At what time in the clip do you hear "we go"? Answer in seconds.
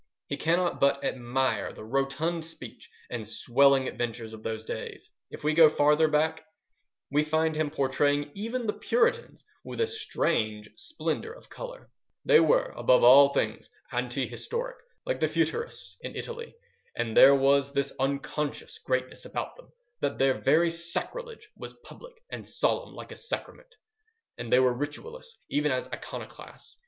5.43-5.69